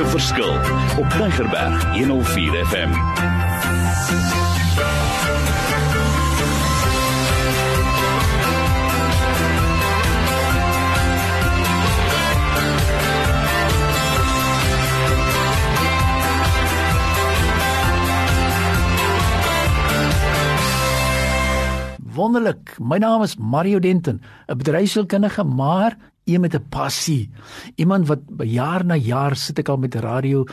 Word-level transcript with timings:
'n 0.00 0.06
verskil 0.06 0.54
op 0.98 1.08
Tigerberg 1.10 1.96
104 1.96 2.66
FM. 2.66 2.90
Wonderlik. 21.98 22.76
My 22.78 22.98
naam 22.98 23.22
is 23.22 23.36
Mario 23.36 23.78
Denton, 23.78 24.20
'n 24.46 24.56
bedryfskundige, 24.56 25.44
maar 25.44 25.96
een 26.24 26.40
met 26.40 26.54
'n 26.54 26.68
passie. 26.68 27.30
Iemand 27.74 28.06
wat 28.06 28.20
jaar 28.38 28.84
na 28.84 28.94
jaar 28.94 29.36
sit 29.36 29.58
ek 29.58 29.68
al 29.68 29.76
met 29.76 29.94
radio 29.94 30.44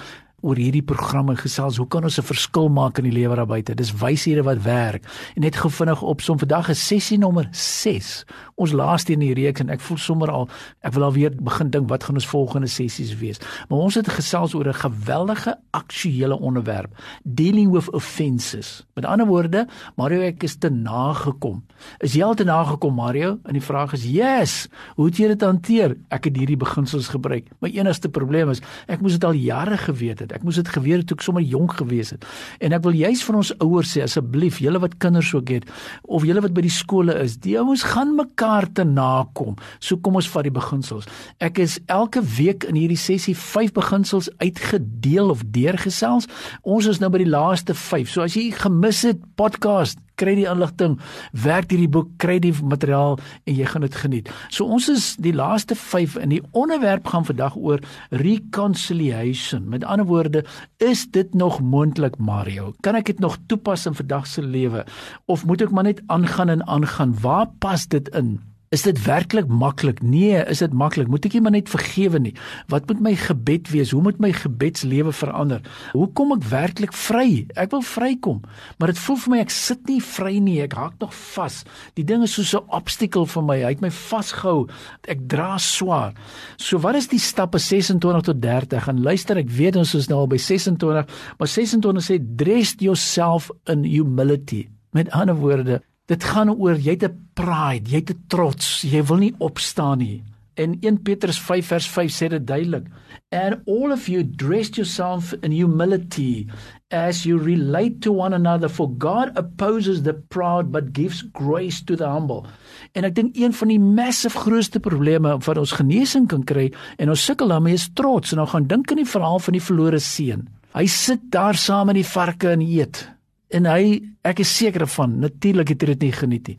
oor 0.45 0.59
hierdie 0.61 0.83
programme 0.85 1.33
gesels. 1.33 1.79
Hoe 1.81 1.87
kan 1.89 2.03
ons 2.03 2.19
'n 2.19 2.21
verskil 2.21 2.69
maak 2.69 2.99
in 2.99 3.05
die 3.09 3.11
lewe 3.11 3.35
daar 3.35 3.47
buite? 3.47 3.73
Dis 3.73 3.91
wyshede 3.91 4.43
wat 4.43 4.61
werk. 4.61 5.03
En 5.35 5.41
net 5.41 5.55
gou 5.55 5.69
vinnig 5.69 6.01
opsom 6.01 6.37
vandag 6.37 6.69
is 6.69 6.87
sessie 6.87 7.17
nommer 7.17 7.47
6. 7.51 8.23
Ons 8.55 8.71
laaste 8.71 9.13
in 9.13 9.19
die 9.19 9.33
reeks 9.33 9.61
en 9.61 9.69
ek 9.69 9.79
voel 9.81 9.97
sommer 9.97 10.29
al 10.29 10.49
ek 10.81 10.93
wil 10.93 11.03
alweer 11.03 11.31
begin 11.41 11.69
dink 11.69 11.89
wat 11.89 12.03
gaan 12.03 12.15
ons 12.15 12.27
volgende 12.27 12.67
sessies 12.67 13.17
wees. 13.17 13.39
Maar 13.69 13.79
ons 13.79 13.95
het 13.95 14.07
gesels 14.07 14.53
oor 14.53 14.67
'n 14.67 14.73
geweldige 14.73 15.57
aktuele 15.71 16.39
onderwerp, 16.39 16.93
dealing 17.23 17.71
with 17.71 17.91
offenses. 17.91 18.85
Met 18.93 19.05
ander 19.05 19.25
woorde, 19.25 19.67
Mario 19.95 20.21
ek 20.21 20.43
is 20.43 20.55
te 20.55 20.69
nagekom. 20.69 21.63
Is 21.99 22.13
jy 22.13 22.23
al 22.23 22.35
te 22.35 22.43
nagekom 22.43 22.93
Mario? 22.93 23.39
En 23.43 23.53
die 23.53 23.61
vraag 23.61 23.93
is: 23.93 24.03
"Yes. 24.03 24.67
Hoe 24.95 25.05
het 25.05 25.17
jy 25.17 25.27
dit 25.27 25.41
hanteer?" 25.41 25.97
Ek 26.09 26.23
het 26.23 26.37
hierdie 26.37 26.57
beginsels 26.57 27.07
gebruik. 27.07 27.47
My 27.59 27.69
enigste 27.69 28.09
probleem 28.09 28.49
is 28.49 28.61
ek 28.87 29.01
moes 29.01 29.11
dit 29.11 29.23
al 29.23 29.33
jare 29.33 29.77
geweet 29.77 30.26
het. 30.27 30.35
Ek 30.37 30.45
moes 30.47 30.59
dit 30.59 30.69
geweet 30.75 31.01
het 31.01 31.09
toe 31.09 31.17
ek 31.17 31.25
sommer 31.25 31.45
jonk 31.45 31.77
gewees 31.79 32.13
het. 32.13 32.25
En 32.63 32.75
ek 32.75 32.83
wil 32.85 32.97
juis 32.97 33.23
vir 33.23 33.39
ons 33.39 33.53
ouers 33.63 33.93
sê 33.95 34.03
asseblief, 34.05 34.61
julle 34.63 34.81
wat 34.83 34.97
kinders 35.01 35.33
ook 35.33 35.53
het 35.55 35.67
of 36.03 36.25
julle 36.27 36.43
wat 36.43 36.55
by 36.55 36.63
die 36.65 36.73
skole 36.73 37.15
is, 37.23 37.37
die 37.43 37.57
ouens 37.59 37.85
gaan 37.87 38.15
mekaar 38.17 38.69
te 38.73 38.85
nakom. 38.87 39.57
So 39.79 39.99
kom 40.01 40.19
ons 40.19 40.29
vat 40.33 40.47
die 40.47 40.53
beginsels. 40.53 41.07
Ek 41.43 41.61
is 41.63 41.79
elke 41.91 42.23
week 42.37 42.67
in 42.67 42.79
hierdie 42.79 42.99
sessie 42.99 43.35
5 43.37 43.73
beginsels 43.77 44.29
uitgedeel 44.41 45.31
of 45.33 45.45
deurgesels. 45.55 46.29
Ons 46.63 46.89
is 46.91 47.01
nou 47.03 47.11
by 47.13 47.23
die 47.23 47.31
laaste 47.31 47.75
5. 47.77 48.11
So 48.11 48.25
as 48.25 48.37
jy 48.37 48.49
gemis 48.55 49.03
het 49.07 49.23
podcast 49.39 50.01
kry 50.17 50.33
die 50.37 50.47
inligting, 50.49 50.97
werk 51.45 51.71
hierdie 51.73 51.89
boek, 51.91 52.09
kry 52.21 52.37
die 52.43 52.53
materiaal 52.57 53.17
en 53.45 53.55
jy 53.55 53.67
gaan 53.69 53.85
dit 53.85 53.97
geniet. 54.01 54.31
So 54.49 54.65
ons 54.65 54.89
is 54.91 55.11
die 55.21 55.33
laaste 55.35 55.77
5 55.77 56.17
in 56.23 56.33
die 56.33 56.41
onderwerp 56.57 57.07
gaan 57.11 57.27
vandag 57.27 57.55
oor 57.55 57.83
reconciliation. 58.09 59.69
Met 59.69 59.85
ander 59.85 60.07
woorde, 60.09 60.43
is 60.83 61.05
dit 61.13 61.33
nog 61.37 61.61
moontlik 61.61 62.17
Mario? 62.17 62.73
Kan 62.81 62.97
ek 62.99 63.13
dit 63.13 63.23
nog 63.23 63.37
toepas 63.47 63.85
in 63.89 63.97
vandag 63.97 64.27
se 64.27 64.41
lewe 64.41 64.85
of 65.27 65.45
moet 65.45 65.61
ek 65.67 65.73
maar 65.73 65.87
net 65.87 66.03
aangaan 66.07 66.57
en 66.57 66.67
aangaan? 66.67 67.15
Waar 67.21 67.49
pas 67.61 67.87
dit 67.87 68.09
in? 68.17 68.37
Is 68.69 68.81
dit 68.83 68.97
werklik 69.05 69.47
maklik? 69.47 70.01
Nee, 70.03 70.43
is 70.51 70.59
dit 70.59 70.73
maklik? 70.75 71.07
Moet 71.07 71.25
ek 71.29 71.37
nie 71.37 71.41
maar 71.45 71.53
net 71.55 71.69
vergewe 71.71 72.19
nie? 72.19 72.33
Wat 72.67 72.89
moet 72.89 72.99
my 72.99 73.13
gebed 73.15 73.69
wees? 73.71 73.93
Hoe 73.95 74.01
moet 74.03 74.19
my 74.19 74.33
gebedslewe 74.35 75.13
verander? 75.15 75.61
Hoe 75.93 76.09
kom 76.11 76.33
ek 76.35 76.43
werklik 76.51 76.91
vry? 76.91 77.45
Ek 77.55 77.71
wil 77.71 77.85
vrykom, 77.87 78.41
maar 78.75 78.91
dit 78.91 78.99
voel 79.05 79.19
vir 79.23 79.33
my 79.33 79.39
ek 79.45 79.55
sit 79.55 79.87
nie 79.87 80.01
vry 80.03 80.33
nie. 80.43 80.57
Ek 80.65 80.75
hak 80.75 80.99
nog 80.99 81.15
vas. 81.15 81.61
Die 81.95 82.03
ding 82.03 82.27
is 82.27 82.35
soos 82.35 82.53
'n 82.59 82.67
obstakel 82.75 83.25
vir 83.25 83.43
my. 83.43 83.57
Hy 83.63 83.71
het 83.71 83.81
my 83.81 83.91
vasgehou. 83.91 84.67
Ek 85.07 85.23
dra 85.27 85.57
swaar. 85.57 86.13
So 86.57 86.77
wat 86.77 86.95
is 86.95 87.07
die 87.07 87.23
stappe 87.23 87.59
26 87.59 88.21
tot 88.21 88.41
30? 88.41 88.87
En 88.87 89.01
luister, 89.01 89.37
ek 89.37 89.49
weet 89.49 89.75
ons 89.75 89.95
is 89.95 90.09
nou 90.09 90.19
al 90.19 90.27
by 90.27 90.37
26, 90.37 91.07
maar 91.39 91.47
26 91.47 92.03
sê 92.03 92.19
dress 92.35 92.75
yourself 92.79 93.49
in 93.65 93.83
humility. 93.83 94.67
Met 94.91 95.09
ander 95.11 95.35
woorde, 95.35 95.81
Dit 96.07 96.23
gaan 96.23 96.53
oor 96.53 96.77
jy 96.79 96.93
het 96.95 97.03
'n 97.03 97.19
pride, 97.35 97.89
jy 97.91 97.99
het 97.99 98.11
'n 98.11 98.23
trots, 98.27 98.81
jy 98.81 99.03
wil 99.03 99.17
nie 99.17 99.35
opstaan 99.39 99.97
nie. 99.97 100.23
En 100.55 100.77
1 100.79 101.01
Petrus 101.01 101.39
5 101.39 101.65
vers 101.65 101.87
5 101.87 102.11
sê 102.11 102.27
dit 102.29 102.47
duidelik. 102.47 102.85
And 103.29 103.59
all 103.67 103.91
of 103.91 104.07
you 104.07 104.23
dress 104.23 104.69
yourself 104.69 105.33
in 105.41 105.51
humility 105.51 106.47
as 106.89 107.23
you 107.23 107.37
relate 107.37 107.99
to 107.99 108.13
one 108.13 108.33
another 108.33 108.69
for 108.69 108.89
God 108.97 109.37
opposes 109.37 110.01
the 110.01 110.13
proud 110.13 110.71
but 110.71 110.93
gives 110.93 111.25
grace 111.33 111.83
to 111.83 111.95
the 111.95 112.07
humble. 112.07 112.45
En 112.93 113.03
ek 113.03 113.15
dink 113.15 113.35
een 113.35 113.53
van 113.53 113.67
die 113.67 113.79
massive 113.79 114.37
grootste 114.37 114.79
probleme 114.79 115.37
wat 115.37 115.57
ons 115.57 115.71
genesing 115.71 116.27
kan 116.27 116.43
kry 116.43 116.71
en 116.97 117.09
ons 117.09 117.25
sukkel 117.25 117.47
daarmee 117.47 117.73
is 117.73 117.89
trots. 117.93 118.31
En 118.31 118.37
nou 118.37 118.47
gaan 118.47 118.67
dink 118.67 118.91
aan 118.91 119.03
die 119.03 119.11
verhaal 119.11 119.39
van 119.39 119.53
die 119.53 119.63
verlore 119.63 119.99
seun. 119.99 120.47
Hy 120.73 120.85
sit 120.85 121.19
daar 121.29 121.55
saam 121.55 121.85
met 121.85 121.95
die 121.95 122.07
varke 122.07 122.49
en 122.49 122.61
eet 122.61 123.16
en 123.55 123.67
hy 123.69 123.99
ek 124.27 124.41
is 124.43 124.49
seker 124.59 124.83
van 124.91 125.13
natuurlik 125.23 125.69
het 125.71 125.83
hy 125.85 125.93
dit 125.93 126.01
nie 126.07 126.15
geniet 126.15 126.49
nie. 126.51 126.55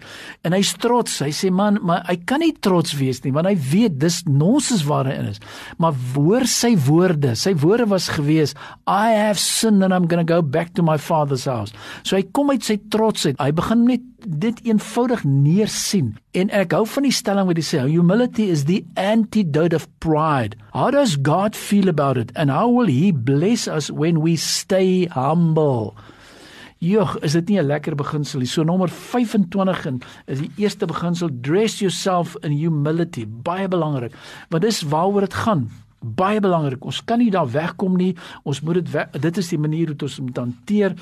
En 0.47 0.55
hy's 0.57 0.71
trots. 0.81 1.19
Hy 1.21 1.29
sê 1.37 1.51
man 1.53 1.77
maar 1.85 2.07
hy 2.09 2.17
kan 2.29 2.41
nie 2.41 2.55
trots 2.65 2.95
wees 2.97 3.21
nie 3.25 3.33
want 3.35 3.51
hy 3.51 3.55
weet 3.61 3.99
dis 4.01 4.23
nonsens 4.25 4.87
waar 4.89 5.11
hy 5.11 5.19
in 5.21 5.29
is. 5.35 5.43
Maar 5.77 5.97
hoor 6.15 6.49
sy 6.49 6.73
woorde. 6.89 7.35
Sy 7.37 7.53
woorde 7.61 7.91
was 7.93 8.09
gewees 8.17 8.57
i 8.89 9.13
have 9.13 9.41
sinned 9.43 9.85
and 9.85 9.93
i'm 9.93 10.09
going 10.09 10.25
to 10.25 10.29
go 10.29 10.41
back 10.41 10.73
to 10.75 10.83
my 10.83 10.97
father's 10.97 11.45
house. 11.45 11.77
So 12.09 12.17
hy 12.17 12.25
kom 12.33 12.55
uit 12.55 12.65
sy 12.65 12.79
trots 12.93 13.29
uit. 13.29 13.37
Hy 13.37 13.53
begin 13.53 13.85
net 13.89 14.05
dit 14.25 14.65
eenvoudig 14.67 15.27
neersien. 15.29 16.15
En 16.33 16.49
ek 16.57 16.73
hou 16.73 16.87
van 16.89 17.05
die 17.05 17.15
stelling 17.15 17.51
wat 17.51 17.61
hy 17.61 17.69
sê 17.69 17.85
humility 17.85 18.49
is 18.49 18.65
the 18.65 18.81
antidote 18.97 19.77
of 19.77 19.85
pride. 20.01 20.57
How 20.73 20.89
does 20.95 21.19
god 21.21 21.57
feel 21.57 21.93
about 21.93 22.17
it? 22.17 22.33
And 22.35 22.49
how 22.49 22.71
will 22.73 22.89
he 22.89 23.13
bless 23.13 23.69
us 23.69 23.93
when 23.93 24.25
we 24.25 24.41
stay 24.41 25.05
humble 25.13 25.93
Jogg, 26.79 27.17
is 27.27 27.33
dit 27.33 27.49
nie 27.49 27.59
'n 27.59 27.67
lekker 27.67 27.95
beginsel 27.95 28.39
nie? 28.39 28.47
So 28.47 28.63
nommer 28.63 28.89
25 28.89 29.87
en 29.87 30.01
is 30.27 30.39
die 30.39 30.51
eerste 30.57 30.87
beginsel 30.87 31.29
dress 31.41 31.79
yourself 31.79 32.37
in 32.43 32.53
humility, 32.53 33.27
baie 33.27 33.69
belangrik. 33.69 34.15
Want 34.49 34.63
dis 34.63 34.83
waaroor 34.83 35.21
dit 35.21 35.35
gaan. 35.35 35.71
Baie 36.01 36.41
belangrik. 36.41 36.85
Ons 36.85 37.05
kan 37.05 37.19
nie 37.19 37.31
daar 37.31 37.51
wegkom 37.51 37.97
nie. 37.97 38.17
Ons 38.45 38.61
moet 38.61 38.75
dit 38.75 39.21
dit 39.21 39.37
is 39.37 39.49
die 39.49 39.59
manier 39.59 39.87
hoe 39.87 39.97
ons 40.03 40.21
moet 40.21 40.37
hanteer. 40.37 40.95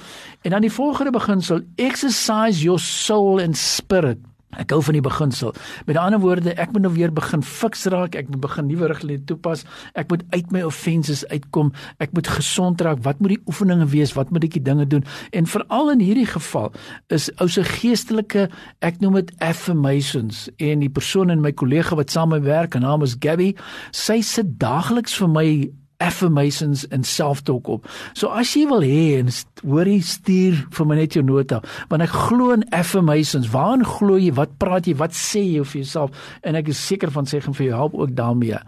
En 0.42 0.50
dan 0.50 0.60
die 0.60 0.72
volgende 0.72 1.10
beginsel, 1.10 1.60
exercise 1.74 2.62
your 2.62 2.78
soul 2.78 3.40
and 3.40 3.56
spirit. 3.56 4.18
Ek 4.60 4.72
hou 4.74 4.80
van 4.82 4.96
die 4.98 5.04
beginsel. 5.04 5.54
Met 5.86 5.98
ander 6.00 6.20
woorde, 6.22 6.54
ek 6.54 6.72
moet 6.74 6.86
nou 6.86 6.92
weer 6.94 7.12
begin 7.12 7.42
fiks 7.42 7.86
raak, 7.92 8.16
ek 8.18 8.30
moet 8.32 8.42
begin 8.44 8.68
nuwe 8.70 8.90
riglyne 8.92 9.24
toepas. 9.28 9.64
Ek 9.94 10.10
moet 10.12 10.24
uit 10.34 10.52
my 10.54 10.62
offenses 10.66 11.24
uitkom. 11.32 11.72
Ek 12.02 12.12
moet 12.16 12.28
gesond 12.28 12.80
raak. 12.84 13.02
Wat 13.06 13.20
moet 13.20 13.36
die 13.36 13.42
oefeninge 13.46 13.88
wees? 13.92 14.14
Wat 14.16 14.30
moet 14.34 14.48
ek 14.48 14.58
die 14.58 14.64
dinge 14.66 14.86
doen? 14.86 15.04
En 15.36 15.46
veral 15.50 15.92
in 15.96 16.04
hierdie 16.04 16.28
geval 16.28 16.72
is 17.14 17.30
ou 17.42 17.48
se 17.50 17.64
geestelike, 17.66 18.48
ek 18.84 19.00
noem 19.00 19.20
dit 19.20 19.32
affirmations 19.44 20.46
en 20.62 20.84
die 20.84 20.92
persoon 20.92 21.32
in 21.32 21.42
my 21.44 21.52
kollega 21.56 21.96
wat 21.98 22.12
saam 22.12 22.32
met 22.32 22.42
my 22.42 22.46
werk, 22.46 22.74
haar 22.74 22.84
naam 22.84 23.04
is 23.06 23.16
Gabby, 23.20 23.54
sy 23.92 24.20
sit 24.24 24.56
daagliks 24.60 25.16
vir 25.20 25.30
my 25.32 25.48
affirmations 25.98 26.84
en 26.88 27.04
self-talk 27.04 27.68
op. 27.68 27.86
So 28.16 28.28
as 28.28 28.52
jy 28.56 28.66
wil 28.68 28.84
hê 28.84 29.18
en 29.20 29.30
hoorie 29.62 30.02
stuur 30.04 30.58
vir 30.76 30.88
my 30.88 30.98
net 30.98 31.16
jou 31.16 31.22
nota, 31.24 31.62
want 31.90 32.04
ek 32.04 32.12
glo 32.12 32.52
in 32.54 32.64
affirmations. 32.76 33.48
Waarin 33.52 33.84
glo 33.86 34.18
jy? 34.20 34.32
Wat 34.36 34.56
praat 34.60 34.88
jy? 34.88 34.96
Wat 35.00 35.16
sê 35.16 35.42
jy 35.42 35.64
vir 35.64 35.80
jouself? 35.82 36.26
En 36.46 36.58
ek 36.58 36.70
is 36.72 36.80
seker 36.80 37.12
van 37.14 37.28
sê 37.28 37.40
gaan 37.44 37.56
vir 37.56 37.68
jou 37.68 37.76
help 37.76 37.96
ook 37.96 38.14
daarmee. 38.16 38.60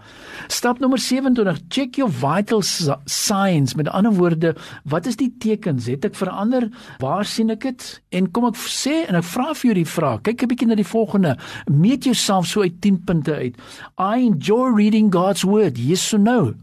Stap 0.52 0.80
nommer 0.80 1.00
27, 1.02 1.60
check 1.68 1.98
your 2.00 2.10
vital 2.12 2.62
signs. 2.64 3.76
Met 3.78 3.90
ander 3.92 4.14
woorde, 4.16 4.54
wat 4.88 5.06
is 5.06 5.18
die 5.20 5.30
tekens? 5.42 5.88
Het 5.90 6.08
ek 6.08 6.16
verander? 6.18 6.68
Waar 7.02 7.26
sien 7.28 7.52
ek 7.54 7.66
dit? 7.68 7.88
En 8.16 8.30
kom 8.32 8.48
ek 8.48 8.60
sê 8.62 9.04
en 9.08 9.18
ek 9.20 9.28
vra 9.28 9.52
vir 9.52 9.70
jou 9.70 9.76
die 9.82 9.88
vraag. 9.88 10.22
Kyk 10.24 10.42
'n 10.42 10.48
bietjie 10.48 10.68
na 10.68 10.78
die 10.78 10.92
volgende. 10.94 11.36
Meet 11.68 12.04
jouself 12.04 12.46
so 12.46 12.62
uit 12.62 12.80
10 12.80 13.04
punte 13.04 13.34
uit. 13.34 13.56
I 13.98 14.26
enjoy 14.26 14.72
reading 14.72 15.12
God's 15.12 15.44
word. 15.44 15.78
Yes 15.78 16.12
or 16.14 16.20
no? 16.20 16.54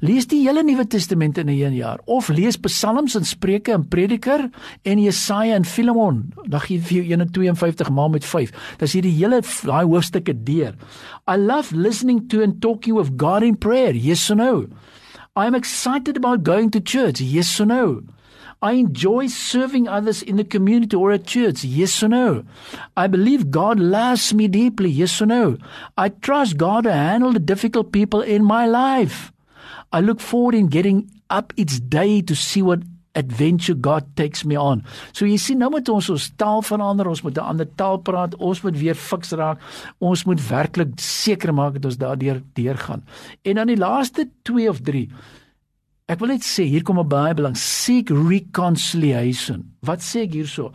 Lees 0.00 0.26
die 0.26 0.42
hele 0.46 0.62
Nuwe 0.62 0.86
Testament 0.86 1.38
in 1.38 1.46
'n 1.46 1.58
een 1.58 1.74
jaar 1.74 2.00
of 2.04 2.28
lees 2.28 2.56
Psalms 2.56 3.14
en 3.14 3.24
Spreuke 3.24 3.72
en 3.72 3.88
Prediker 3.88 4.50
en 4.82 4.98
Jesaja 4.98 5.54
en 5.54 5.64
Filemon. 5.64 6.32
Dan 6.48 6.60
gee 6.60 6.80
vir 6.80 6.96
jou 6.96 7.06
152 7.06 7.90
maal 7.90 8.08
met 8.08 8.24
5. 8.24 8.50
Dan 8.78 8.88
sien 8.88 9.02
jy 9.02 9.10
die 9.10 9.18
hele 9.18 9.40
daai 9.62 9.84
hoofstukke 9.84 10.42
deur. 10.42 10.74
I 11.28 11.36
love 11.36 11.76
listening 11.76 12.28
to 12.28 12.42
and 12.42 12.60
talking 12.60 12.96
with 12.96 13.16
God 13.16 13.42
in 13.42 13.58
prayer. 13.58 13.94
Yes 13.94 14.30
or 14.30 14.36
no? 14.36 14.66
I 15.36 15.46
am 15.46 15.54
excited 15.54 16.16
about 16.16 16.44
going 16.44 16.70
to 16.70 16.80
church. 16.80 17.20
Yes 17.20 17.60
or 17.60 17.66
no? 17.66 18.02
I 18.62 18.72
enjoy 18.72 19.26
serving 19.26 19.88
others 19.88 20.22
in 20.22 20.36
the 20.36 20.44
community 20.44 20.96
or 20.96 21.12
at 21.12 21.26
church. 21.26 21.64
Yes 21.64 22.02
or 22.02 22.08
no? 22.08 22.44
I 22.96 23.08
believe 23.08 23.50
God 23.50 23.78
loves 23.78 24.32
me 24.32 24.48
deeply. 24.48 24.88
Yes 24.88 25.20
or 25.20 25.26
no? 25.26 25.58
I 25.98 26.08
trust 26.08 26.56
God 26.56 26.84
to 26.84 26.92
handle 26.92 27.32
the 27.32 27.40
difficult 27.40 27.92
people 27.92 28.22
in 28.22 28.42
my 28.42 28.64
life. 28.64 29.33
I 29.94 30.00
look 30.00 30.18
forward 30.18 30.56
in 30.58 30.66
getting 30.66 31.06
up 31.30 31.52
each 31.56 31.78
day 31.88 32.20
to 32.22 32.34
see 32.34 32.62
what 32.62 32.80
adventure 33.14 33.74
God 33.74 34.16
takes 34.16 34.44
me 34.44 34.56
on. 34.58 34.82
So 35.14 35.22
jy 35.22 35.36
sien 35.38 35.60
nou 35.62 35.70
moet 35.70 35.86
ons 35.92 36.08
ons 36.10 36.24
taal 36.40 36.64
verander, 36.66 37.06
ons 37.06 37.22
moet 37.22 37.38
'n 37.38 37.46
ander 37.52 37.68
taal 37.78 38.02
praat, 38.02 38.34
ons 38.42 38.62
moet 38.64 38.74
weer 38.74 38.98
fiks 38.98 39.30
raak. 39.38 39.62
Ons 40.00 40.24
moet 40.26 40.40
werklik 40.48 40.98
seker 40.98 41.54
maak 41.54 41.74
dat 41.74 41.84
ons 41.84 41.96
daardeur 41.96 42.42
deurgaan. 42.54 43.04
En 43.44 43.54
dan 43.54 43.66
die 43.70 43.78
laaste 43.78 44.28
2 44.42 44.68
of 44.68 44.82
3 44.82 45.08
Ek 46.04 46.20
wil 46.20 46.34
net 46.34 46.42
sê 46.44 46.66
hier 46.68 46.82
kom 46.82 46.98
'n 47.00 47.08
baie 47.08 47.32
belang 47.32 47.56
seek 47.56 48.10
reconciliation. 48.10 49.64
Wat 49.80 50.00
sê 50.00 50.24
ek 50.24 50.32
hierso? 50.32 50.72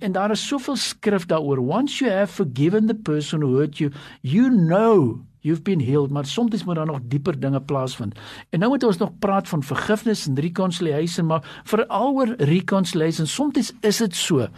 En 0.00 0.12
daar 0.12 0.32
is 0.32 0.48
soveel 0.48 0.76
skrif 0.76 1.26
daaroor. 1.26 1.60
Once 1.60 2.00
you 2.00 2.10
have 2.10 2.32
forgiven 2.32 2.88
the 2.88 2.94
person 2.94 3.42
who 3.42 3.58
hurt 3.58 3.78
you, 3.78 3.92
you 4.22 4.50
know 4.50 5.20
you've 5.42 5.62
been 5.62 5.80
healed, 5.80 6.10
maar 6.10 6.26
soms 6.26 6.64
moet 6.64 6.74
daar 6.74 6.86
nog 6.86 7.00
dieper 7.02 7.40
dinge 7.40 7.60
plaasvind. 7.60 8.18
En 8.50 8.58
nou 8.58 8.70
moet 8.70 8.82
ons 8.82 8.96
nog 8.96 9.18
praat 9.18 9.48
van 9.48 9.62
vergifnis 9.62 10.26
en 10.26 10.40
reconciliation, 10.40 11.26
maar 11.26 11.60
veral 11.64 12.14
oor 12.14 12.34
reconciliation. 12.38 13.26
Soms 13.26 13.72
is 13.80 13.96
dit 13.96 14.16
so 14.16 14.48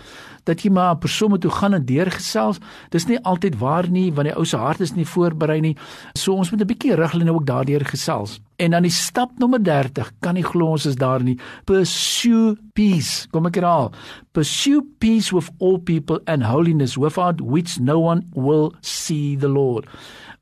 dat 0.44 0.62
jy 0.62 0.70
maar 0.70 0.94
'n 0.94 0.98
persoon 0.98 1.30
moet 1.30 1.40
toe 1.40 1.50
gaan 1.50 1.74
en 1.74 1.84
deurgesels. 1.84 2.58
Dis 2.88 3.06
nie 3.06 3.20
altyd 3.20 3.58
waar 3.58 3.88
nie, 3.90 4.12
want 4.12 4.28
die 4.28 4.36
ou 4.36 4.44
se 4.44 4.56
hart 4.56 4.80
is 4.80 4.94
nie 4.94 5.06
voorberei 5.06 5.60
nie. 5.60 5.76
So 6.12 6.34
ons 6.34 6.50
moet 6.50 6.60
'n 6.60 6.66
bietjie 6.66 6.94
riglyne 6.94 7.32
ook 7.32 7.46
daardeur 7.46 7.84
gesels. 7.84 8.40
En 8.56 8.70
dan 8.70 8.82
die 8.82 8.90
stap 8.90 9.30
nommer 9.38 9.62
30, 9.62 10.12
kan 10.20 10.34
nie 10.34 10.44
glo 10.44 10.66
ons 10.66 10.86
is 10.86 10.94
daar 10.94 11.22
nie. 11.22 11.38
Pursue 11.64 12.56
peace. 12.72 13.26
Kom 13.30 13.46
ek 13.46 13.54
herhaal. 13.54 13.92
Pursue 14.32 14.82
peace 14.98 15.34
with 15.34 15.50
all 15.58 15.78
people 15.78 16.20
and 16.24 16.42
holiness 16.42 16.96
without 16.96 17.40
which 17.40 17.78
no 17.80 17.98
one 17.98 18.22
will 18.34 18.72
see 18.80 19.36
the 19.36 19.48
Lord. 19.48 19.86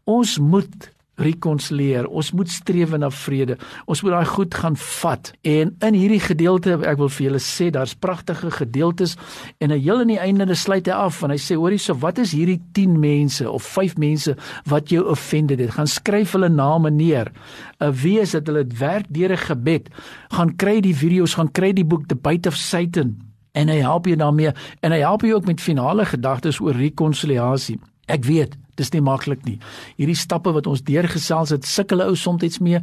Ons 0.05 0.39
moet 0.39 0.91
rekonsilieer. 1.21 2.07
Ons 2.09 2.33
moet 2.33 2.49
streef 2.51 2.95
na 2.97 3.11
vrede. 3.13 3.57
Ons 3.91 4.03
moet 4.03 4.15
daai 4.15 4.29
goed 4.33 4.55
gaan 4.57 4.77
vat. 4.81 5.31
En 5.47 5.73
in 5.87 5.97
hierdie 5.97 6.21
gedeelte, 6.23 6.79
ek 6.89 7.01
wil 7.01 7.11
vir 7.13 7.27
julle 7.27 7.43
sê, 7.43 7.69
daar's 7.75 7.95
pragtige 7.95 8.51
gedeeltes 8.55 9.17
en 9.63 9.75
hy 9.75 9.79
heel 9.83 10.03
aan 10.03 10.13
die 10.13 10.21
einde 10.23 10.57
sluit 10.59 10.89
hy 10.89 10.97
af 10.97 11.21
en 11.23 11.35
hy 11.35 11.39
sê 11.41 11.57
hoorie, 11.59 11.81
so 11.81 11.97
wat 12.03 12.21
is 12.23 12.33
hierdie 12.37 12.59
10 12.77 12.97
mense 13.01 13.47
of 13.49 13.67
5 13.77 13.99
mense 14.03 14.35
wat 14.71 14.93
jou 14.93 15.05
offended 15.13 15.61
het? 15.63 15.75
Gaan 15.77 15.91
skryf 15.91 16.35
hulle 16.37 16.51
name 16.53 16.91
neer. 16.91 17.33
'n 17.81 17.93
Wie 18.03 18.19
is 18.21 18.33
dit 18.33 18.47
hulle 18.47 18.65
het 18.65 18.79
werk 18.79 19.07
deur 19.09 19.33
'n 19.33 19.47
gebed. 19.47 19.89
Gaan 20.31 20.57
kry 20.57 20.81
die 20.81 20.97
video's, 20.97 21.35
gaan 21.35 21.53
kry 21.53 21.73
die 21.73 21.85
boek 21.85 22.09
The 22.09 22.17
Bite 22.17 22.49
of 22.49 22.57
Satan 22.57 23.21
en 23.53 23.69
hy 23.69 23.81
help 23.85 24.07
jou 24.07 24.17
daarmee 24.17 24.53
en 24.81 24.93
hy 24.93 24.99
help 24.99 25.23
jou 25.23 25.35
ook 25.35 25.47
met 25.47 25.61
finale 25.61 26.05
gedagtes 26.05 26.61
oor 26.61 26.73
rekonsiliasie. 26.73 27.79
Ek 28.09 28.25
weet 28.25 28.57
Dis 28.81 28.93
nie 28.95 29.03
maklik 29.05 29.45
nie. 29.49 29.59
Hierdie 29.99 30.19
stappe 30.19 30.53
wat 30.55 30.69
ons 30.71 30.85
deurgesels 30.87 31.53
het, 31.55 31.69
sukkel 31.69 32.05
ou 32.05 32.15
soms 32.17 32.59
mee. 32.61 32.81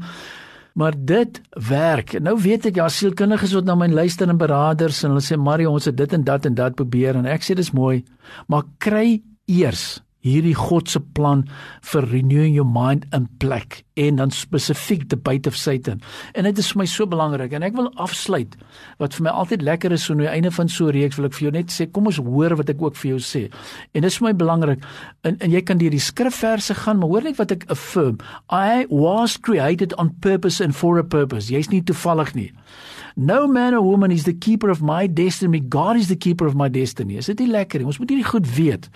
Maar 0.78 0.96
dit 0.96 1.42
werk. 1.70 2.14
Nou 2.22 2.36
weet 2.40 2.70
ek 2.70 2.78
ja, 2.80 2.90
sielkundiges 2.90 3.56
wat 3.58 3.66
na 3.66 3.76
my 3.76 3.90
luister 3.92 4.30
en 4.30 4.38
beraders 4.38 5.04
en 5.04 5.16
hulle 5.16 5.26
sê 5.26 5.38
Mario, 5.38 5.74
ons 5.74 5.90
het 5.90 5.98
dit 5.98 6.14
en 6.14 6.24
dat 6.24 6.46
en 6.46 6.56
dat 6.56 6.78
probeer 6.78 7.18
en 7.20 7.28
ek 7.28 7.44
sê 7.44 7.58
dis 7.58 7.74
mooi, 7.76 8.04
maar 8.48 8.70
kry 8.80 9.20
eers 9.50 10.00
hierdie 10.26 10.56
God 10.58 10.90
se 10.92 11.00
plan 11.16 11.46
vir 11.92 12.08
renewing 12.12 12.56
your 12.56 12.68
mind 12.68 13.06
in 13.16 13.28
plek 13.40 13.84
en 14.00 14.20
dan 14.20 14.32
spesifiek 14.32 15.06
the 15.12 15.18
bite 15.18 15.48
of 15.48 15.56
Satan. 15.56 16.02
En 16.36 16.48
dit 16.48 16.60
is 16.60 16.72
vir 16.72 16.82
my 16.82 16.88
so 16.88 17.08
belangrik 17.08 17.54
en 17.56 17.64
ek 17.64 17.76
wil 17.78 17.90
afsluit 18.00 18.56
wat 19.00 19.16
vir 19.16 19.28
my 19.28 19.34
altyd 19.42 19.64
lekker 19.64 19.96
is 19.96 20.08
so 20.08 20.16
aan 20.16 20.24
die 20.24 20.32
einde 20.32 20.52
van 20.56 20.72
so 20.72 20.88
'n 20.88 20.96
reeks 20.96 21.18
wil 21.18 21.28
ek 21.28 21.34
vir 21.34 21.46
jou 21.48 21.52
net 21.52 21.72
sê 21.72 21.88
kom 21.92 22.08
ons 22.08 22.20
hoor 22.20 22.56
wat 22.56 22.70
ek 22.70 22.82
ook 22.82 22.96
vir 22.96 23.12
jou 23.12 23.20
sê. 23.20 23.50
En 23.94 24.02
dit 24.02 24.12
is 24.12 24.18
vir 24.18 24.28
my 24.28 24.34
belangrik 24.34 24.84
en, 25.24 25.38
en 25.40 25.52
jy 25.52 25.62
kan 25.62 25.78
deur 25.78 25.92
die 25.92 26.00
skrifverse 26.00 26.74
gaan 26.74 27.00
maar 27.00 27.10
hoor 27.10 27.24
net 27.24 27.38
wat 27.38 27.52
ek 27.52 27.66
affirm. 27.70 28.20
I 28.52 28.86
was 28.90 29.38
created 29.38 29.94
on 29.98 30.16
purpose 30.20 30.64
and 30.64 30.76
for 30.76 30.98
a 30.98 31.04
purpose. 31.04 31.52
Jy's 31.52 31.70
nie 31.70 31.82
toevallig 31.82 32.36
nie. 32.36 32.52
No 33.16 33.48
man 33.48 33.74
or 33.74 33.82
woman 33.82 34.12
is 34.12 34.24
the 34.24 34.34
keeper 34.34 34.70
of 34.70 34.82
my 34.82 35.08
destiny. 35.08 35.60
God 35.60 35.98
is 35.98 36.08
the 36.08 36.16
keeper 36.16 36.48
of 36.48 36.56
my 36.56 36.70
destiny. 36.70 37.18
Is 37.18 37.26
dit 37.26 37.40
nie 37.40 37.52
lekker 37.52 37.80
nie? 37.80 37.86
Ons 37.86 38.00
moet 38.00 38.10
hierdie 38.10 38.28
goed 38.28 38.48
weet. 38.56 38.90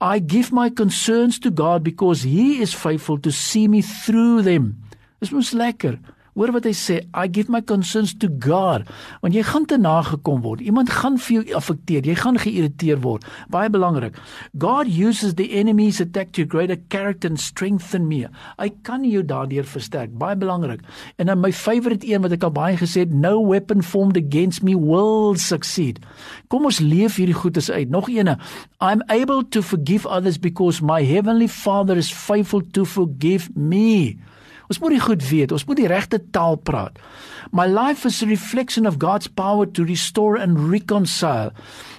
I 0.00 0.18
give 0.18 0.52
my 0.52 0.70
concerns 0.70 1.38
to 1.40 1.50
God 1.50 1.82
because 1.82 2.22
he 2.22 2.60
is 2.60 2.74
faithful 2.74 3.18
to 3.18 3.30
see 3.30 3.68
me 3.68 3.82
through 3.82 4.42
them. 4.42 4.82
Dis 5.20 5.32
mos 5.32 5.54
lekker. 5.54 5.98
Hoor 6.34 6.50
wat 6.50 6.66
hy 6.66 6.72
sê, 6.74 6.96
I 7.14 7.28
give 7.30 7.52
my 7.52 7.60
concerns 7.62 8.10
to 8.18 8.28
God. 8.42 8.88
Want 9.22 9.36
jy 9.36 9.44
gaan 9.46 9.68
te 9.70 9.78
nagekom 9.78 10.40
word. 10.42 10.64
Iemand 10.66 10.90
gaan 10.90 11.14
vir 11.22 11.36
jou 11.36 11.58
affekteer. 11.60 12.06
Jy 12.10 12.16
gaan 12.18 12.40
geïrriteer 12.42 12.98
word. 13.04 13.26
Baie 13.54 13.70
belangrik. 13.70 14.18
God 14.58 14.90
uses 14.90 15.36
the 15.38 15.46
enemy's 15.54 16.00
attack 16.02 16.32
to 16.34 16.42
greater 16.44 16.78
character 16.90 17.30
and 17.30 17.38
strengthen 17.38 18.08
me. 18.10 18.24
Hy 18.58 18.68
kan 18.82 19.06
jou 19.06 19.22
daardeur 19.22 19.68
versterk. 19.68 20.18
Baie 20.18 20.34
belangrik. 20.34 20.82
En 21.22 21.30
dan 21.30 21.38
my 21.38 21.52
favourite 21.54 22.06
een 22.10 22.26
wat 22.26 22.34
ek 22.34 22.48
al 22.50 22.54
baie 22.56 22.78
gesê 22.82 23.06
het, 23.06 23.14
no 23.14 23.38
weapon 23.46 23.86
formed 23.86 24.18
against 24.18 24.66
me 24.66 24.74
will 24.74 25.38
succeed. 25.38 26.02
Kom 26.50 26.66
ons 26.66 26.82
leef 26.82 27.20
hierdie 27.22 27.38
goedes 27.38 27.70
uit. 27.70 27.90
Nog 27.94 28.10
eene. 28.10 28.40
I'm 28.82 29.06
able 29.06 29.46
to 29.54 29.62
forgive 29.62 30.06
others 30.06 30.38
because 30.38 30.82
my 30.82 31.04
heavenly 31.06 31.48
Father 31.48 31.96
is 31.96 32.10
faithful 32.10 32.62
to 32.74 32.84
forgive 32.84 33.54
me. 33.54 34.18
Ons 34.68 34.80
moet 34.80 34.94
dit 34.94 35.04
goed 35.04 35.24
weet. 35.28 35.52
Ons 35.52 35.64
moet 35.68 35.80
die 35.80 35.90
regte 35.90 36.20
taal 36.32 36.56
praat. 36.56 36.98
My 37.52 37.66
life 37.66 38.06
is 38.08 38.22
a 38.22 38.26
reflection 38.26 38.86
of 38.86 38.98
God's 38.98 39.28
power 39.28 39.66
to 39.66 39.84
restore 39.84 40.36
and 40.40 40.58
reconcile. 40.70 41.52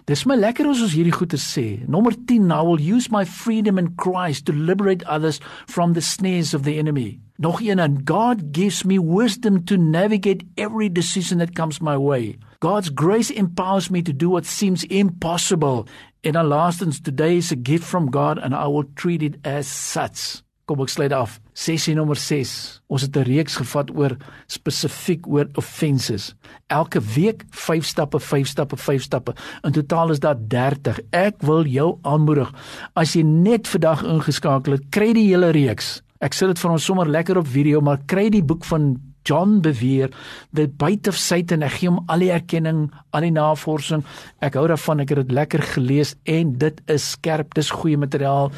Dis 0.06 0.26
my 0.26 0.36
lekker 0.36 0.68
as 0.70 0.82
ons 0.84 0.94
hierdie 0.94 1.14
goed 1.16 1.32
te 1.34 1.40
sê. 1.42 1.66
Nommer 1.90 2.16
10, 2.30 2.52
I 2.52 2.62
will 2.66 2.82
use 2.82 3.12
my 3.14 3.24
freedom 3.26 3.80
in 3.82 3.94
Christ 3.98 4.46
to 4.46 4.54
liberate 4.54 5.06
others 5.06 5.40
from 5.68 5.94
the 5.94 6.02
snares 6.02 6.54
of 6.54 6.64
the 6.64 6.78
enemy. 6.78 7.20
Nog 7.38 7.62
een 7.62 7.80
en 7.80 8.02
God 8.06 8.44
gives 8.52 8.84
me 8.84 8.98
wisdom 8.98 9.66
to 9.66 9.78
navigate 9.78 10.46
every 10.56 10.90
decision 10.90 11.40
that 11.40 11.56
comes 11.56 11.82
my 11.82 11.98
way. 11.98 12.38
God's 12.60 12.90
grace 12.90 13.30
empowers 13.30 13.90
me 13.90 14.02
to 14.02 14.14
do 14.14 14.30
what 14.30 14.46
seems 14.46 14.86
impossible. 14.86 15.88
And 16.24 16.36
lastens, 16.36 17.00
today 17.00 17.38
is 17.38 17.52
a 17.52 17.56
gift 17.56 17.84
from 17.84 18.10
God 18.10 18.40
and 18.40 18.56
I 18.56 18.68
will 18.68 18.86
treat 18.96 19.22
it 19.22 19.36
as 19.44 19.68
such. 19.68 20.45
Kom 20.66 20.80
ek 20.82 20.90
sluit 20.90 21.14
af. 21.14 21.36
Sessie 21.54 21.94
nommer 21.94 22.18
6. 22.18 22.82
Ons 22.90 23.04
het 23.06 23.16
'n 23.16 23.28
reeks 23.30 23.56
gevat 23.62 23.92
oor 23.94 24.18
spesifiek 24.48 25.28
oor 25.28 25.46
offenses. 25.54 26.34
Elke 26.68 27.00
week 27.00 27.46
5 27.52 27.86
stappe, 27.86 28.20
5 28.20 28.48
stappe, 28.48 28.78
5 28.78 29.02
stappe. 29.02 29.36
In 29.64 29.72
totaal 29.72 30.10
is 30.10 30.20
daar 30.20 30.36
30. 30.48 31.00
Ek 31.12 31.36
wil 31.42 31.66
jou 31.66 32.00
aanmoedig 32.02 32.52
as 32.96 33.14
jy 33.14 33.22
net 33.22 33.68
vandag 33.68 34.04
ingeskakel 34.04 34.72
het, 34.72 34.90
kry 34.90 35.14
die 35.14 35.28
hele 35.28 35.52
reeks. 35.52 36.02
Ek 36.20 36.34
sit 36.34 36.48
dit 36.48 36.60
vir 36.60 36.72
ons 36.72 36.86
sommer 36.86 37.08
lekker 37.08 37.38
op 37.38 37.48
video, 37.48 37.82
maar 37.82 38.00
kry 38.08 38.30
die 38.30 38.44
boek 38.44 38.66
van 38.66 39.00
John 39.24 39.62
beweer 39.62 40.10
the 40.54 40.68
bite 40.68 41.10
of 41.10 41.18
Satan 41.18 41.64
ek 41.64 41.72
gee 41.80 41.90
hom 41.90 42.04
al 42.08 42.20
die 42.20 42.32
erkenning 42.32 42.92
al 43.12 43.22
die 43.22 43.34
navorsing 43.34 44.04
ek 44.46 44.54
hou 44.54 44.68
daarvan 44.68 45.02
ek 45.02 45.10
het 45.10 45.18
dit 45.24 45.32
lekker 45.32 45.62
gelees 45.62 46.16
en 46.26 46.54
dit 46.62 46.82
is 46.88 47.12
skerp 47.18 47.54
dis 47.58 47.74
goeie 47.74 47.98
materiaal 47.98 48.52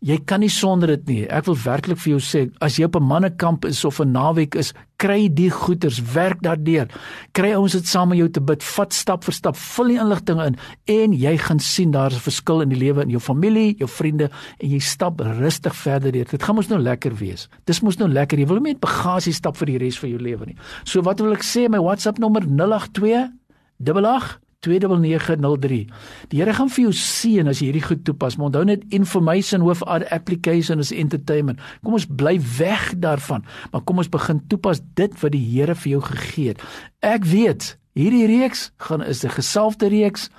Jy 0.00 0.16
kan 0.24 0.40
nie 0.40 0.48
sonder 0.48 0.94
dit 0.94 1.08
nie. 1.10 1.22
Ek 1.28 1.44
wil 1.44 1.58
werklik 1.60 1.98
vir 2.00 2.14
jou 2.14 2.20
sê, 2.24 2.46
as 2.64 2.78
jy 2.78 2.86
op 2.88 2.96
'n 2.96 3.04
mannekamp 3.04 3.66
is 3.66 3.84
of 3.84 4.00
'n 4.00 4.12
naweek 4.12 4.54
is, 4.54 4.72
kry 4.96 5.28
die 5.28 5.50
goeders, 5.50 6.00
werk 6.14 6.40
daardeur. 6.40 6.88
Kry 7.32 7.52
ouens 7.52 7.72
dit 7.72 7.86
saam 7.86 8.08
met 8.08 8.18
jou 8.18 8.28
te 8.28 8.40
bid, 8.40 8.62
vat 8.62 8.92
stap 8.92 9.24
vir 9.24 9.34
stap, 9.34 9.56
vul 9.56 9.88
die 9.88 9.98
inligting 9.98 10.40
in 10.40 10.56
en 10.86 11.12
jy 11.12 11.36
gaan 11.36 11.58
sien 11.58 11.90
daar's 11.90 12.14
'n 12.14 12.30
verskil 12.30 12.62
in 12.62 12.68
die 12.70 12.78
lewe 12.78 13.02
in 13.02 13.10
jou 13.10 13.20
familie, 13.20 13.76
jou 13.76 13.88
vriende 13.88 14.30
en 14.58 14.70
jy 14.70 14.78
stap 14.78 15.20
rustig 15.20 15.76
verder 15.76 16.12
deur. 16.12 16.24
Dit 16.24 16.42
gaan 16.42 16.54
mos 16.54 16.68
nou 16.68 16.80
lekker 16.80 17.14
wees. 17.14 17.48
Dis 17.66 17.82
mos 17.82 17.96
nou 17.98 18.08
lekker. 18.08 18.38
Jy 18.38 18.46
wil 18.46 18.60
nie 18.60 18.72
met 18.72 18.80
bagasie 18.80 19.32
stap 19.32 19.56
vir 19.56 19.66
die 19.66 19.78
res 19.78 19.98
van 19.98 20.10
jou 20.10 20.18
lewe 20.18 20.46
nie. 20.46 20.56
So 20.84 21.02
wat 21.02 21.20
wil 21.20 21.32
ek 21.32 21.42
sê? 21.42 21.68
My 21.68 21.78
WhatsApp 21.78 22.18
nommer 22.18 22.42
082 22.42 23.28
88 23.78 24.40
29903. 24.60 25.86
Die 26.28 26.40
Here 26.40 26.52
gaan 26.54 26.68
vir 26.68 26.84
jou 26.88 26.92
seën 26.96 27.48
as 27.48 27.60
jy 27.60 27.70
hierdie 27.70 27.84
goed 27.86 28.02
toepas. 28.04 28.36
Maar 28.36 28.50
onthou 28.50 28.64
net 28.68 28.84
information 28.92 29.64
our 29.88 30.04
application 30.12 30.78
is 30.78 30.92
entertainment. 30.92 31.60
Kom 31.82 31.96
ons 31.96 32.06
bly 32.06 32.36
weg 32.58 32.92
daarvan, 33.00 33.44
maar 33.72 33.84
kom 33.88 34.02
ons 34.02 34.08
begin 34.12 34.42
toepas 34.48 34.82
dit 34.94 35.14
wat 35.22 35.32
die 35.32 35.44
Here 35.44 35.74
vir 35.74 35.90
jou 35.96 36.02
gegee 36.02 36.52
het. 36.52 36.64
Ek 37.00 37.24
weet, 37.24 37.76
hierdie 37.96 38.26
reeks 38.26 38.70
gaan 38.76 39.02
is 39.02 39.24
'n 39.24 39.32
gesalfde 39.32 39.88
reeks. 39.88 40.30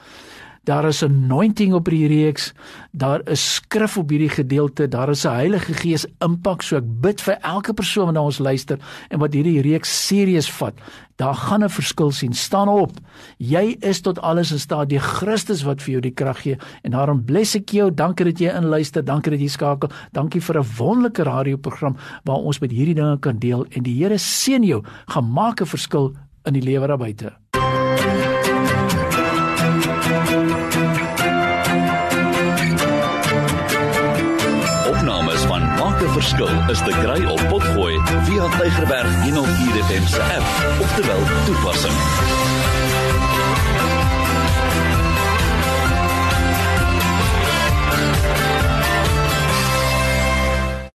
Daar 0.64 0.86
is 0.86 1.02
'n 1.02 1.06
anointing 1.06 1.74
op 1.74 1.88
hierdie 1.90 2.24
reeks. 2.24 2.54
Daar 2.92 3.22
is 3.30 3.54
skrif 3.54 3.98
op 3.98 4.10
hierdie 4.10 4.30
gedeelte. 4.30 4.88
Daar 4.88 5.10
is 5.10 5.26
'n 5.26 5.30
Heilige 5.30 5.74
Gees 5.74 6.06
impak. 6.20 6.62
So 6.62 6.76
ek 6.76 6.84
bid 7.02 7.22
vir 7.22 7.38
elke 7.42 7.74
persoon 7.74 8.06
wat 8.06 8.14
na 8.14 8.22
ons 8.22 8.38
luister 8.38 8.78
en 9.10 9.20
wat 9.20 9.34
hierdie 9.34 9.62
reeks 9.62 10.08
serieus 10.08 10.52
vat. 10.52 10.74
Daar 11.16 11.36
gaan 11.36 11.64
'n 11.64 11.70
verskil 11.70 12.12
sien. 12.12 12.34
Staan 12.34 12.68
op. 12.68 12.92
Jy 13.38 13.76
is 13.80 14.02
tot 14.02 14.22
alles 14.22 14.52
in 14.52 14.60
staat 14.60 14.90
deur 14.90 15.00
Christus 15.00 15.64
wat 15.64 15.82
vir 15.82 15.92
jou 15.92 16.02
die 16.02 16.14
krag 16.14 16.42
gee. 16.42 16.58
En 16.82 16.92
daarom 16.92 17.26
bless 17.26 17.56
ek 17.56 17.70
jou. 17.70 17.94
Dankie 17.94 18.26
dat 18.26 18.40
jy 18.40 18.56
inluister. 18.56 19.06
Dankie 19.06 19.32
dat 19.32 19.40
jy 19.40 19.48
skakel. 19.48 19.90
Dankie 20.12 20.42
vir 20.42 20.60
'n 20.60 20.66
wonderlike 20.78 21.24
radioprogram 21.24 21.98
waar 22.24 22.38
ons 22.38 22.60
met 22.60 22.72
hierdie 22.72 22.96
dinge 22.96 23.20
kan 23.20 23.40
deel 23.40 23.66
en 23.70 23.84
die 23.84 24.04
Here 24.04 24.18
seën 24.18 24.64
jou. 24.64 24.84
Gaan 25.06 25.32
maak 25.32 25.62
'n 25.62 25.66
verskil 25.66 26.14
in 26.46 26.54
die 26.54 26.64
lewe 26.64 26.88
daar 26.88 26.98
buite. 26.98 27.61
Verskil 36.32 36.70
is 36.70 36.80
te 36.80 36.92
kry 36.92 37.26
op 37.26 37.42
Potgooi 37.50 38.00
via 38.24 38.48
Tigerberg 38.60 39.24
104 39.24 39.84
FM 39.84 40.06
se 40.06 40.22
app 40.22 40.82
of 40.82 40.96
te 40.96 41.06
wel 41.06 41.24
toepassing. 41.46 43.31